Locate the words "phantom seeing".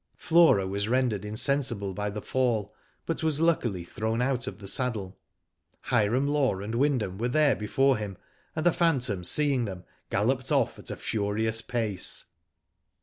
8.73-9.65